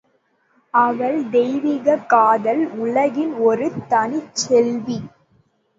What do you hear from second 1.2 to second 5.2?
தெய்வீகக் காதல் உலகின் ஒரு தனிச் செல்வி.